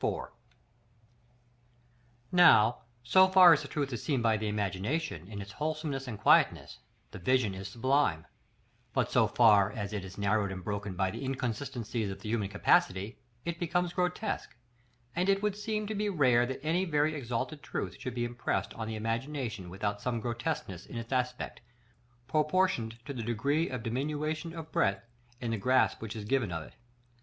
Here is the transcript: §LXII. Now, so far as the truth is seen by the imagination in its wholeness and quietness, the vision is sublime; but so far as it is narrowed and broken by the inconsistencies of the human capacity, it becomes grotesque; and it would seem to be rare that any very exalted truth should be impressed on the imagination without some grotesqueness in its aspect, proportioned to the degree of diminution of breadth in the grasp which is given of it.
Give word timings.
§LXII. 0.03 0.29
Now, 2.31 2.79
so 3.03 3.27
far 3.27 3.53
as 3.53 3.61
the 3.61 3.67
truth 3.67 3.93
is 3.93 4.01
seen 4.01 4.19
by 4.23 4.35
the 4.35 4.47
imagination 4.47 5.27
in 5.27 5.39
its 5.43 5.51
wholeness 5.51 6.07
and 6.07 6.17
quietness, 6.17 6.79
the 7.11 7.19
vision 7.19 7.53
is 7.53 7.67
sublime; 7.67 8.25
but 8.93 9.11
so 9.11 9.27
far 9.27 9.71
as 9.71 9.93
it 9.93 10.03
is 10.03 10.17
narrowed 10.17 10.51
and 10.51 10.63
broken 10.63 10.95
by 10.95 11.11
the 11.11 11.23
inconsistencies 11.23 12.09
of 12.09 12.19
the 12.19 12.29
human 12.29 12.49
capacity, 12.49 13.19
it 13.45 13.59
becomes 13.59 13.93
grotesque; 13.93 14.55
and 15.15 15.29
it 15.29 15.43
would 15.43 15.55
seem 15.55 15.85
to 15.85 15.93
be 15.93 16.09
rare 16.09 16.47
that 16.47 16.65
any 16.65 16.83
very 16.83 17.13
exalted 17.13 17.61
truth 17.61 17.97
should 17.99 18.15
be 18.15 18.25
impressed 18.25 18.73
on 18.73 18.87
the 18.87 18.95
imagination 18.95 19.69
without 19.69 20.01
some 20.01 20.19
grotesqueness 20.19 20.87
in 20.87 20.97
its 20.97 21.11
aspect, 21.13 21.61
proportioned 22.27 22.97
to 23.05 23.13
the 23.13 23.21
degree 23.21 23.69
of 23.69 23.83
diminution 23.83 24.51
of 24.55 24.71
breadth 24.71 25.05
in 25.39 25.51
the 25.51 25.57
grasp 25.57 26.01
which 26.01 26.15
is 26.15 26.25
given 26.25 26.51
of 26.51 26.63
it. 26.63 26.73